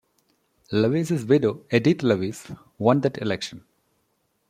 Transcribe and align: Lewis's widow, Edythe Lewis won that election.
Lewis's 0.71 1.25
widow, 1.25 1.63
Edythe 1.69 2.01
Lewis 2.01 2.51
won 2.79 3.01
that 3.01 3.19
election. 3.21 3.63